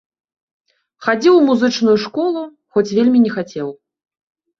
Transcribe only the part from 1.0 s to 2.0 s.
Хадзіў у музычную